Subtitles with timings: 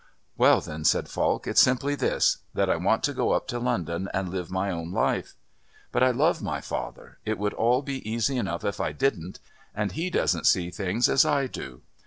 [0.35, 4.09] "Well, then," said Falk, "it's simply this that I want to go up to London
[4.15, 5.35] and live my own life.
[5.91, 9.39] But I love my father it would all be easy enough if I didn't
[9.75, 11.83] and he doesn't see things as I do.